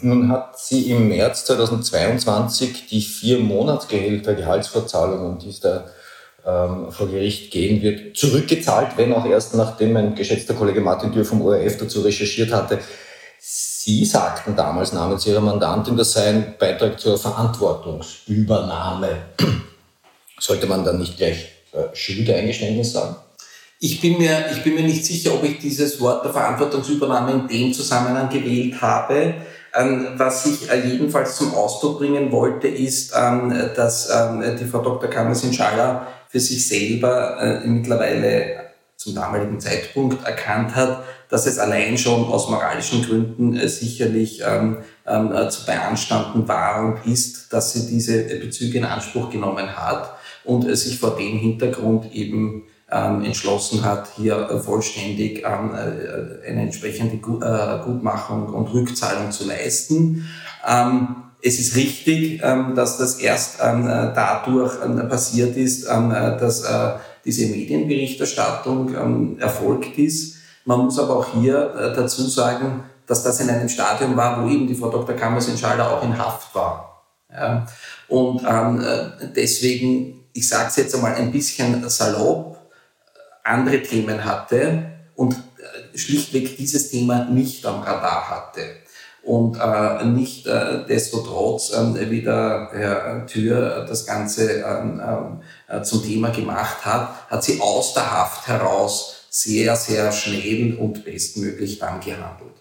[0.00, 5.86] Nun hat sie im März 2022 die vier Monatsgehälter Gehaltsverzahlungen, die es da
[6.46, 11.24] ähm, vor Gericht gehen wird, zurückgezahlt, wenn auch erst nachdem mein geschätzter Kollege Martin Dürr
[11.24, 12.78] vom ORF dazu recherchiert hatte.
[13.38, 19.08] Sie sagten damals namens Ihrer Mandantin, das sei ein Beitrag zur Verantwortungsübernahme.
[20.38, 23.16] Sollte man dann nicht gleich äh, Schuldeeingeständnis sagen?
[23.78, 27.46] Ich bin, mir, ich bin mir nicht sicher, ob ich dieses Wort der Verantwortungsübernahme in
[27.48, 29.34] dem Zusammenhang gewählt habe.
[29.74, 34.78] Ähm, was ich äh, jedenfalls zum Ausdruck bringen wollte, ist, ähm, dass ähm, die Frau
[34.78, 35.10] Dr.
[35.10, 41.96] Kammersin Schaller für sich selber äh, mittlerweile zum damaligen Zeitpunkt erkannt hat, dass es allein
[41.96, 47.72] schon aus moralischen Gründen äh, sicherlich ähm, ähm, äh, zu beanstanden war und ist, dass
[47.72, 53.24] sie diese Bezüge in Anspruch genommen hat und äh, sich vor dem Hintergrund eben ähm,
[53.24, 60.28] entschlossen hat, hier äh, vollständig ähm, äh, eine entsprechende Gutmachung und Rückzahlung zu leisten.
[61.46, 67.46] Es ist richtig, ähm, dass das erst ähm, dadurch ähm, passiert ist, dass äh, diese
[67.46, 70.36] Medienberichterstattung erfolgt ist.
[70.64, 74.48] Man muss aber auch hier äh, dazu sagen, dass das in einem Stadium war, wo
[74.48, 75.14] eben die Frau Dr.
[75.14, 77.04] Kammersin-Schalder auch in Haft war.
[78.08, 82.58] Und äh, deswegen, ich sage es jetzt einmal ein bisschen salopp,
[83.44, 85.36] andere Themen hatte und
[85.94, 88.62] schlichtweg dieses Thema nicht am Radar hatte
[89.26, 96.02] und äh, nicht äh, destotrotz äh, wie der Herr Thür das Ganze ähm, äh, zum
[96.04, 102.00] Thema gemacht hat, hat sie aus der Haft heraus sehr, sehr schnell und bestmöglich dann
[102.00, 102.54] gehandelt.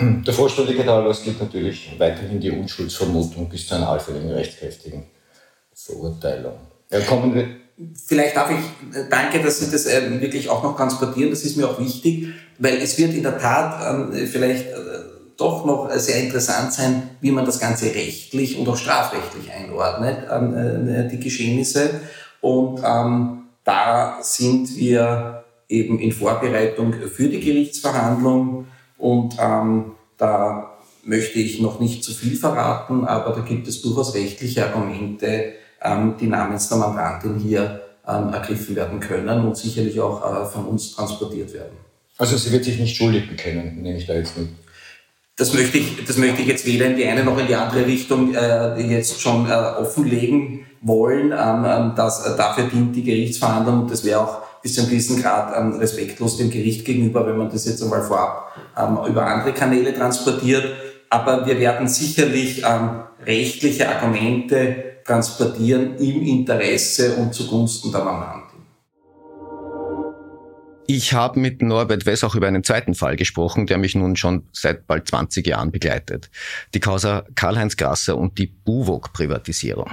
[0.00, 5.04] Der vollständige Daraus gilt natürlich weiterhin die Unschuldsvermutung bis zu einer allfälligen rechtskräftigen
[5.74, 6.54] Verurteilung.
[6.90, 7.48] Ja, kommen wir
[8.06, 11.56] Vielleicht darf ich, äh, danke, dass Sie das äh, wirklich auch noch transportieren, das ist
[11.56, 12.28] mir auch wichtig,
[12.58, 17.30] weil es wird in der Tat äh, vielleicht äh, doch noch sehr interessant sein, wie
[17.30, 22.00] man das Ganze rechtlich und auch strafrechtlich einordnet, ähm, äh, die Geschehnisse.
[22.40, 31.38] Und ähm, da sind wir eben in Vorbereitung für die Gerichtsverhandlung und ähm, da möchte
[31.38, 36.26] ich noch nicht zu viel verraten, aber da gibt es durchaus rechtliche Argumente, ähm, die
[36.26, 41.52] namens der Mandantin hier ähm, ergriffen werden können und sicherlich auch äh, von uns transportiert
[41.54, 41.76] werden.
[42.16, 44.48] Also sie wird sich nicht schuldig bekennen, nehme ich da jetzt mit.
[45.38, 47.86] Das möchte ich, das möchte ich jetzt weder in die eine noch in die andere
[47.86, 51.32] Richtung äh, jetzt schon äh, offenlegen wollen.
[51.32, 55.22] Ähm, ähm das, äh, dafür dient die Gerichtsverhandlung das wäre auch bis zu einem gewissen
[55.22, 59.52] Grad ähm, respektlos dem Gericht gegenüber, wenn man das jetzt einmal vorab ähm, über andere
[59.52, 60.64] Kanäle transportiert.
[61.08, 68.47] Aber wir werden sicherlich ähm, rechtliche Argumente transportieren im Interesse und zugunsten der Mandantin.
[70.90, 74.44] Ich habe mit Norbert Wess auch über einen zweiten Fall gesprochen, der mich nun schon
[74.52, 76.30] seit bald 20 Jahren begleitet.
[76.72, 79.90] Die Causa Karl-Heinz Grasser und die Buwog-Privatisierung.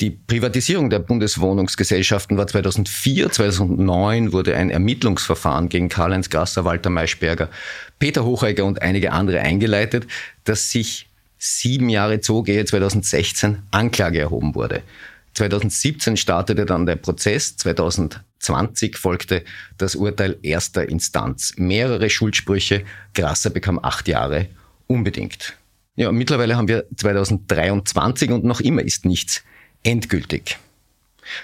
[0.00, 7.48] Die Privatisierung der Bundeswohnungsgesellschaften war 2004, 2009 wurde ein Ermittlungsverfahren gegen Karl-Heinz Grasser, Walter Maischberger,
[8.00, 10.08] Peter Hocheiger und einige andere eingeleitet,
[10.42, 14.82] das sich sieben Jahre zog, ehe 2016 Anklage erhoben wurde.
[15.34, 19.44] 2017 startete dann der Prozess, 2020 folgte
[19.78, 21.54] das Urteil erster Instanz.
[21.56, 24.46] Mehrere Schuldsprüche, Grasser bekam acht Jahre
[24.86, 25.56] unbedingt.
[25.96, 29.42] Ja, mittlerweile haben wir 2023 und noch immer ist nichts
[29.82, 30.58] endgültig.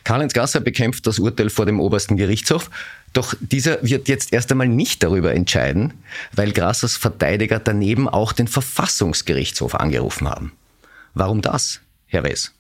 [0.05, 2.71] Karl-Heinz Gasser bekämpft das Urteil vor dem obersten Gerichtshof,
[3.13, 5.95] doch dieser wird jetzt erst einmal nicht darüber entscheiden,
[6.33, 10.53] weil Grassers Verteidiger daneben auch den Verfassungsgerichtshof angerufen haben.
[11.15, 12.56] Warum das, Herr Wes?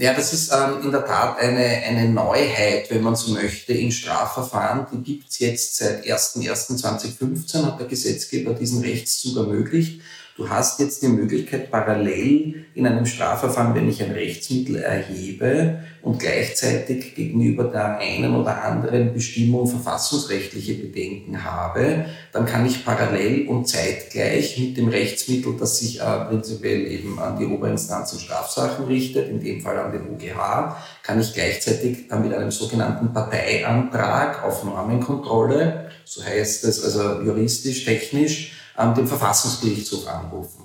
[0.00, 3.90] Ja, das ist ähm, in der Tat eine, eine Neuheit, wenn man so möchte, in
[3.90, 4.86] Strafverfahren.
[4.92, 10.00] Die gibt's jetzt seit 01.01.2015, hat der Gesetzgeber diesen Rechtszug ermöglicht.
[10.38, 16.20] Du hast jetzt die Möglichkeit, parallel in einem Strafverfahren, wenn ich ein Rechtsmittel erhebe und
[16.20, 23.66] gleichzeitig gegenüber der einen oder anderen Bestimmung verfassungsrechtliche Bedenken habe, dann kann ich parallel und
[23.66, 29.28] zeitgleich mit dem Rechtsmittel, das sich äh, prinzipiell eben an die Oberinstanz und Strafsachen richtet,
[29.28, 34.62] in dem Fall an den OGH, kann ich gleichzeitig äh, mit einem sogenannten Parteiantrag auf
[34.62, 40.64] Normenkontrolle, so heißt es also juristisch, technisch, ähm, den Verfassungsgerichtshof anrufen.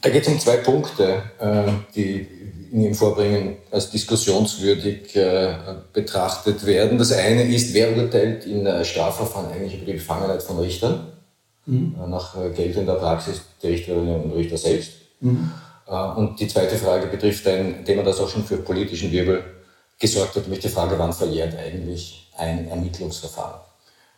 [0.00, 2.26] Da geht es um zwei Punkte, äh, die
[2.72, 5.54] in Ihrem Vorbringen als diskussionswürdig äh,
[5.92, 6.98] betrachtet werden.
[6.98, 11.12] Das eine ist, wer urteilt in Strafverfahren eigentlich über die Befangenheit von Richtern?
[11.66, 11.94] Mhm.
[12.02, 14.92] Äh, nach geltender Praxis die Richterinnen und Richter selbst.
[15.20, 15.52] Mhm.
[16.16, 19.44] Und die zweite Frage betrifft ein Thema, das auch schon für politischen Wirbel
[19.98, 23.60] gesorgt hat, nämlich die Frage, wann verjährt eigentlich ein Ermittlungsverfahren?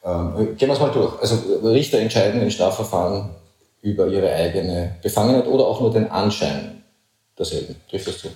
[0.04, 1.20] Ähm, gehen wir es mal durch.
[1.20, 3.30] Also Richter entscheiden in Strafverfahren
[3.80, 6.82] über ihre eigene Befangenheit oder auch nur den Anschein
[7.38, 7.76] derselben.
[7.88, 8.28] Trifft das zu?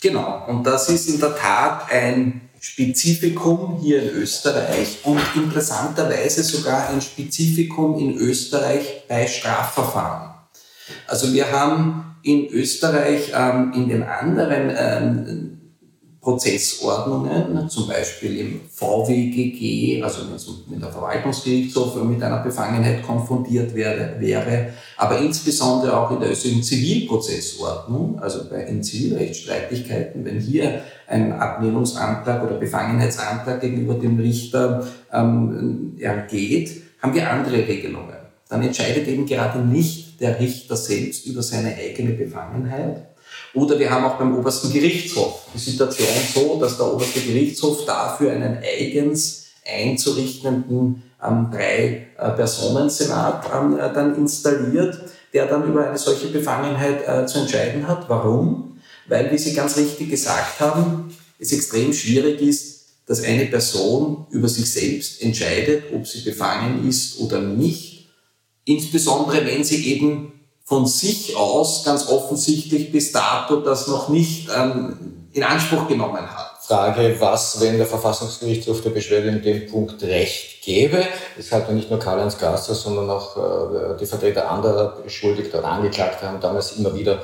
[0.00, 6.88] Genau, und das ist in der Tat ein Spezifikum hier in Österreich und interessanterweise sogar
[6.88, 10.30] ein Spezifikum in Österreich bei Strafverfahren.
[11.06, 15.63] Also wir haben in Österreich ähm, in den anderen ähm,
[16.24, 23.74] Prozessordnungen, zum Beispiel im VWGG, also wenn es mit der Verwaltungsgerichtshof mit einer Befangenheit konfrontiert
[23.74, 30.80] wäre, wäre, aber insbesondere auch in der österreichischen Zivilprozessordnung, also bei in Zivilrechtsstreitigkeiten, wenn hier
[31.06, 38.16] ein Ablehnungsantrag oder Befangenheitsantrag gegenüber dem Richter ähm, ergeht, haben wir andere Regelungen.
[38.48, 43.13] Dann entscheidet eben gerade nicht der Richter selbst über seine eigene Befangenheit,
[43.54, 48.32] oder wir haben auch beim obersten Gerichtshof die Situation so, dass der oberste Gerichtshof dafür
[48.32, 54.98] einen eigens einzurichtenden ähm, Drei-Personen-Senat ähm, äh, dann installiert,
[55.32, 58.08] der dann über eine solche Befangenheit äh, zu entscheiden hat.
[58.08, 58.78] Warum?
[59.08, 62.74] Weil, wie Sie ganz richtig gesagt haben, es extrem schwierig ist,
[63.06, 68.08] dass eine Person über sich selbst entscheidet, ob sie befangen ist oder nicht.
[68.64, 70.32] Insbesondere wenn sie eben
[70.64, 76.54] von sich aus ganz offensichtlich bis dato das noch nicht ähm, in Anspruch genommen hat.
[76.66, 81.04] Frage, was, wenn der Verfassungsgerichtshof der Beschwerde in dem Punkt Recht gäbe?
[81.36, 85.68] Das hat ja nicht nur Karl-Heinz Gasser, sondern auch äh, die Vertreter anderer Beschuldigter oder
[85.68, 87.22] Angeklagter haben damals immer wieder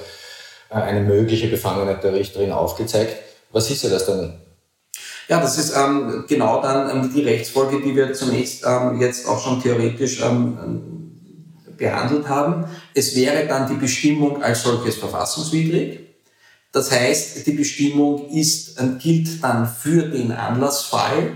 [0.69, 3.17] äh, eine mögliche Befangenheit der Richterin aufgezeigt.
[3.51, 4.39] Was ist ja das dann?
[5.29, 9.41] Ja, das ist ähm, genau dann ähm, die Rechtsfolge, die wir zunächst ähm, jetzt auch
[9.41, 11.10] schon theoretisch ähm,
[11.81, 12.67] behandelt haben.
[12.95, 16.01] Es wäre dann die Bestimmung als solches verfassungswidrig.
[16.71, 21.33] Das heißt, die Bestimmung ist, äh, gilt dann für den Anlassfall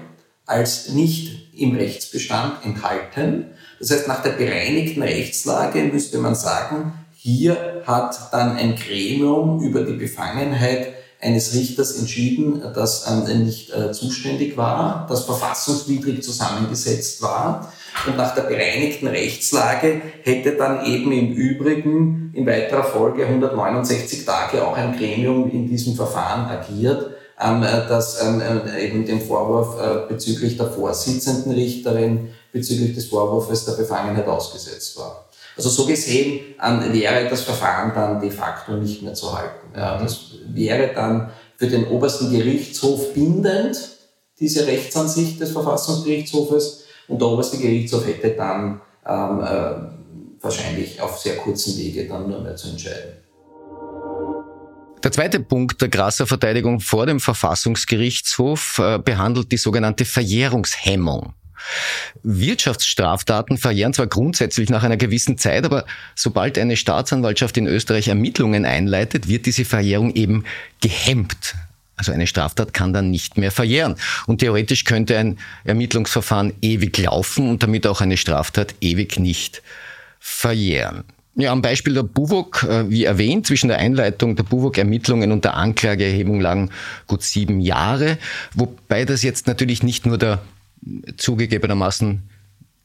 [0.47, 3.47] als nicht im Rechtsbestand enthalten.
[3.81, 9.83] Das heißt, nach der bereinigten Rechtslage müsste man sagen, hier hat dann ein Gremium über
[9.83, 17.73] die Befangenheit eines Richters entschieden, das ähm, nicht äh, zuständig war, das verfassungswidrig zusammengesetzt war.
[18.07, 24.67] Und nach der bereinigten Rechtslage hätte dann eben im Übrigen in weiterer Folge 169 Tage
[24.67, 29.81] auch ein Gremium in diesem Verfahren agiert, ähm, äh, das ähm, äh, eben den Vorwurf
[29.81, 35.29] äh, bezüglich der Vorsitzenden Richterin, bezüglich des Vorwurfs der Befangenheit ausgesetzt war.
[35.57, 39.73] Also so gesehen ähm, wäre das Verfahren dann de facto nicht mehr zu halten.
[39.73, 43.77] Das wäre dann für den obersten Gerichtshof bindend,
[44.39, 51.37] diese Rechtsansicht des Verfassungsgerichtshofes, und der oberste Gerichtshof hätte dann ähm, äh, wahrscheinlich auf sehr
[51.37, 53.25] kurzen Wege dann nur mehr zu entscheiden.
[55.03, 61.35] Der zweite Punkt der Grasser Verteidigung vor dem Verfassungsgerichtshof äh, behandelt die sogenannte Verjährungshemmung.
[62.23, 68.65] Wirtschaftsstraftaten verjähren zwar grundsätzlich nach einer gewissen Zeit, aber sobald eine Staatsanwaltschaft in Österreich Ermittlungen
[68.65, 70.45] einleitet, wird diese Verjährung eben
[70.81, 71.55] gehemmt.
[71.97, 73.97] Also eine Straftat kann dann nicht mehr verjähren.
[74.27, 79.63] Und theoretisch könnte ein Ermittlungsverfahren ewig laufen und damit auch eine Straftat ewig nicht
[80.19, 81.05] verjähren.
[81.37, 85.55] Ja, am Beispiel der Buwok, äh, wie erwähnt, zwischen der Einleitung der Buwok-Ermittlungen und der
[85.55, 86.71] Anklageerhebung lagen
[87.09, 88.19] gut sieben Jahre,
[88.55, 90.43] wobei das jetzt natürlich nicht nur der
[91.17, 92.23] zugegebenermaßen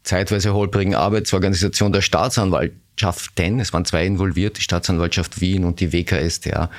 [0.04, 6.72] zeitweise holprigen Arbeitsorganisation der Staatsanwaltschaften, es waren zwei involviert, die Staatsanwaltschaft Wien und die WKStA,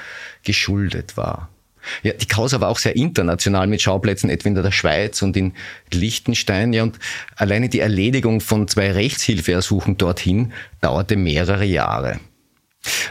[0.43, 1.49] geschuldet war.
[2.03, 5.53] Ja, die Causa war auch sehr international mit Schauplätzen etwa in der Schweiz und in
[5.93, 6.73] Liechtenstein.
[6.73, 6.99] Ja, und
[7.37, 12.21] alleine die Erledigung von zwei Rechtshilfeersuchen dorthin dauerte mehrere Jahre.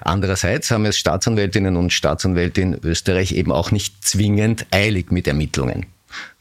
[0.01, 5.85] Andererseits haben es Staatsanwältinnen und Staatsanwälte in Österreich eben auch nicht zwingend eilig mit Ermittlungen.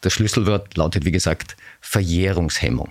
[0.01, 2.91] Das Schlüsselwort lautet, wie gesagt, Verjährungshemmung.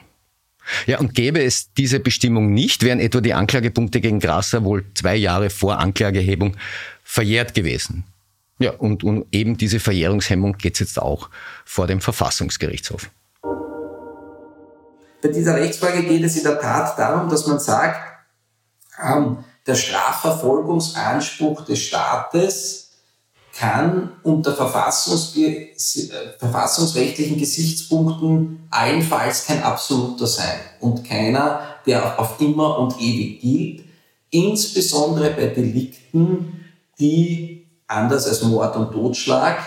[0.85, 5.15] Ja, und gäbe es diese Bestimmung nicht, wären etwa die Anklagepunkte gegen Grasser wohl zwei
[5.15, 6.57] Jahre vor Anklagehebung
[7.03, 8.03] verjährt gewesen.
[8.59, 11.29] Ja, und um eben diese Verjährungshemmung geht es jetzt auch
[11.65, 13.09] vor dem Verfassungsgerichtshof.
[15.21, 17.99] Bei dieser Rechtsfrage geht es in der Tat darum, dass man sagt,
[19.03, 22.87] ähm, der Strafverfolgungsanspruch des Staates
[23.57, 25.69] kann unter Verfassungsge
[26.37, 33.83] verfassungsrechtlichen Gesichtspunkten allenfalls kein absoluter sein und keiner, der auf immer und ewig gilt,
[34.29, 36.65] insbesondere bei Delikten,
[36.99, 37.56] die
[37.87, 39.57] anders als Mord und Totschlag.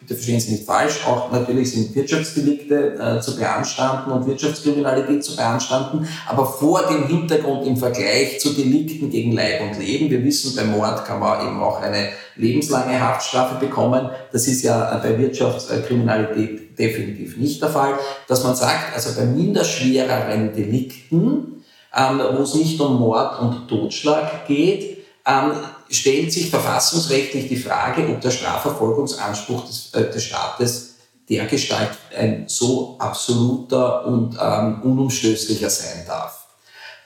[0.00, 5.36] Bitte verstehen Sie nicht falsch, auch natürlich sind Wirtschaftsdelikte äh, zu beanstanden und Wirtschaftskriminalität zu
[5.36, 10.08] beanstanden, aber vor dem Hintergrund im Vergleich zu Delikten gegen Leib und Leben.
[10.08, 14.08] Wir wissen, beim Mord kann man eben auch eine lebenslange Haftstrafe bekommen.
[14.32, 17.92] Das ist ja bei Wirtschaftskriminalität definitiv nicht der Fall.
[18.26, 21.62] Dass man sagt, also bei minderschwereren Delikten,
[21.94, 25.52] ähm, wo es nicht um Mord und Totschlag geht, ähm,
[25.90, 30.94] stellt sich verfassungsrechtlich die Frage, ob der Strafverfolgungsanspruch des, äh, des Staates
[31.28, 36.46] dergestalt ein so absoluter und ähm, unumstößlicher sein darf.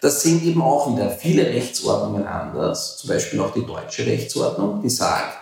[0.01, 4.91] Das sind eben auch wieder viele Rechtsordnungen anders, zum Beispiel auch die deutsche Rechtsordnung, die
[4.91, 5.39] sagt,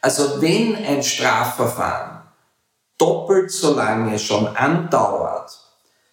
[0.00, 2.22] also wenn ein Strafverfahren
[2.98, 5.63] doppelt so lange schon andauert,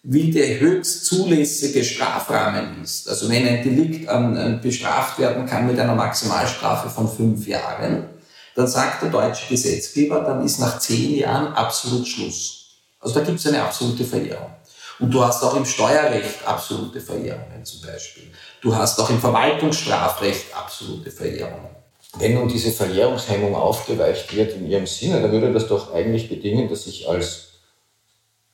[0.02, 3.08] wie der höchst zulässige Strafrahmen ist.
[3.08, 8.06] Also wenn ein Delikt ähm, bestraft werden kann mit einer Maximalstrafe von fünf Jahren,
[8.54, 12.66] dann sagt der deutsche Gesetzgeber, dann ist nach zehn Jahren absolut Schluss.
[13.00, 14.50] Also da gibt es eine absolute Verjährung.
[14.98, 18.24] Und du hast auch im Steuerrecht absolute Verjährungen zum Beispiel.
[18.60, 21.70] Du hast auch im Verwaltungsstrafrecht absolute Verjährungen.
[22.18, 26.68] Wenn nun diese Verjährungshemmung aufgeweicht wird in ihrem Sinne, dann würde das doch eigentlich bedingen,
[26.68, 27.51] dass ich als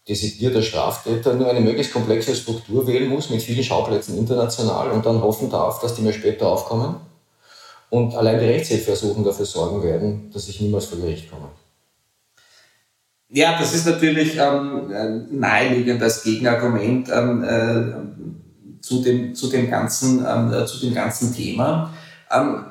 [0.08, 5.20] designierter Straftäter nur eine möglichst komplexe Struktur wählen muss mit vielen Schauplätzen international und dann
[5.20, 6.96] hoffen darf, dass die mir später aufkommen.
[7.90, 11.48] Und allein die Rechtshilfeersuchen dafür sorgen werden, dass ich niemals vor Gericht komme.
[13.30, 20.24] Ja, das ist natürlich ähm, naheliegend als Gegenargument ähm, äh, zu, dem, zu, dem ganzen,
[20.26, 21.92] ähm, äh, zu dem ganzen Thema.
[22.30, 22.64] Ähm,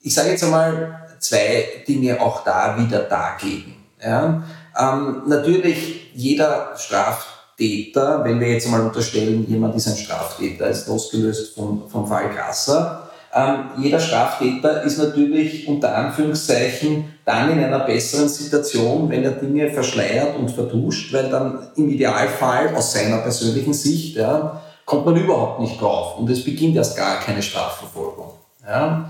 [0.00, 3.74] ich sage jetzt einmal zwei Dinge auch da wieder dagegen.
[4.00, 4.44] Ja?
[4.78, 11.54] Ähm, natürlich, jeder Straftäter, wenn wir jetzt mal unterstellen, jemand ist ein Straftäter, ist losgelöst
[11.54, 18.28] vom, vom Fall Grasser, ähm, jeder Straftäter ist natürlich unter Anführungszeichen dann in einer besseren
[18.28, 24.16] Situation, wenn er Dinge verschleiert und vertuscht, weil dann im Idealfall aus seiner persönlichen Sicht
[24.16, 28.30] ja, kommt man überhaupt nicht drauf und es beginnt erst gar keine Strafverfolgung.
[28.66, 29.08] Ja.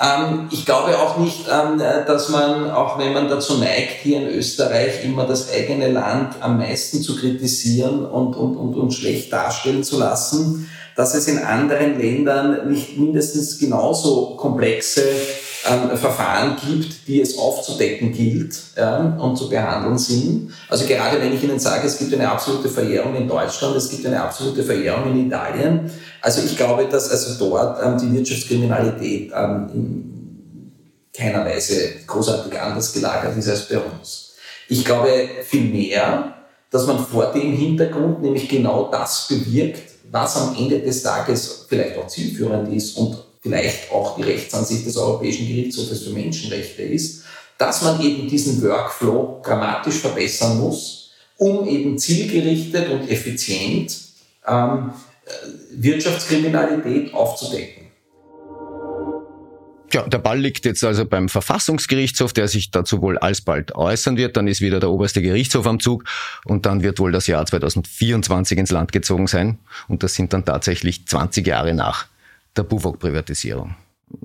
[0.00, 4.28] Ähm, ich glaube auch nicht, ähm, dass man, auch wenn man dazu neigt, hier in
[4.28, 9.82] Österreich immer das eigene Land am meisten zu kritisieren und, und, und, und schlecht darstellen
[9.82, 15.02] zu lassen, dass es in anderen Ländern nicht mindestens genauso komplexe
[15.68, 20.52] ähm, Verfahren gibt, die es aufzudecken gilt ja, und zu behandeln sind.
[20.68, 24.06] Also gerade wenn ich Ihnen sage, es gibt eine absolute Verjährung in Deutschland, es gibt
[24.06, 25.90] eine absolute Verjährung in Italien.
[26.20, 30.72] Also ich glaube, dass also dort ähm, die Wirtschaftskriminalität ähm, in
[31.12, 31.74] keiner Weise
[32.06, 34.34] großartig anders gelagert ist als bei uns.
[34.68, 36.34] Ich glaube vielmehr,
[36.70, 41.98] dass man vor dem Hintergrund nämlich genau das bewirkt, was am Ende des Tages vielleicht
[41.98, 47.24] auch zielführend ist und vielleicht auch die Rechtsansicht des Europäischen Gerichtshofes für Menschenrechte ist,
[47.56, 53.96] dass man eben diesen Workflow dramatisch verbessern muss, um eben zielgerichtet und effizient
[54.46, 54.92] ähm,
[55.24, 55.30] äh,
[55.72, 57.88] Wirtschaftskriminalität aufzudecken.
[59.92, 64.36] Ja, der Ball liegt jetzt also beim Verfassungsgerichtshof, der sich dazu wohl alsbald äußern wird.
[64.36, 66.04] Dann ist wieder der oberste Gerichtshof am Zug
[66.44, 69.58] und dann wird wohl das Jahr 2024 ins Land gezogen sein.
[69.88, 72.06] Und das sind dann tatsächlich 20 Jahre nach
[72.58, 73.74] der Buwok-Privatisierung.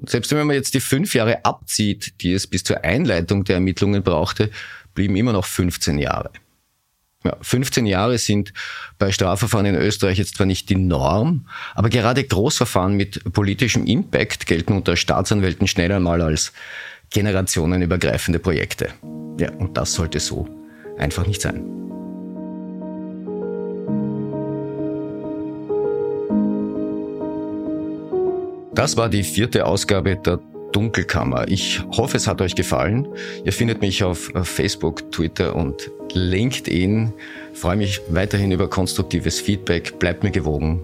[0.05, 4.03] Selbst wenn man jetzt die fünf Jahre abzieht, die es bis zur Einleitung der Ermittlungen
[4.03, 4.49] brauchte,
[4.93, 6.31] blieben immer noch 15 Jahre.
[7.25, 8.53] Ja, 15 Jahre sind
[8.97, 14.45] bei Strafverfahren in Österreich jetzt zwar nicht die Norm, aber gerade Großverfahren mit politischem Impact
[14.45, 16.51] gelten unter Staatsanwälten schnell einmal als
[17.11, 18.89] generationenübergreifende Projekte.
[19.39, 20.49] Ja, und das sollte so
[20.97, 21.63] einfach nicht sein.
[28.75, 30.39] Das war die vierte Ausgabe der
[30.71, 31.47] Dunkelkammer.
[31.47, 33.07] Ich hoffe, es hat euch gefallen.
[33.45, 37.13] Ihr findet mich auf Facebook, Twitter und LinkedIn.
[37.53, 39.99] Ich freue mich weiterhin über konstruktives Feedback.
[39.99, 40.81] Bleibt mir gewogen.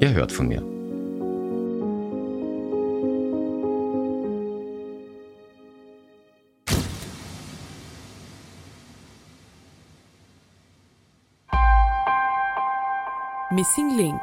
[0.00, 0.62] Ihr hört von mir.
[13.50, 14.20] Missing Link